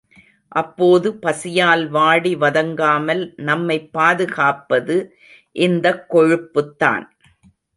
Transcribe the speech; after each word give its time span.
அப்போது, 0.51 1.17
பசியால் 1.17 1.89
வாடி 1.89 2.35
வதங்காமல் 2.35 3.21
நம்மைப் 3.41 3.93
பாதுகாப்பது 3.93 4.97
இந்தக் 5.59 6.05
கொழுப்புத் 6.09 6.77
தான். 6.77 7.05